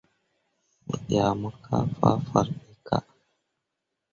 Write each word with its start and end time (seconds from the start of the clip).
Me 0.85 0.95
yah 1.13 1.31
mo 1.39 1.49
kah 1.63 1.85
fahfalle 1.99 2.53
ɓe 2.65 2.73
kah. 2.87 3.05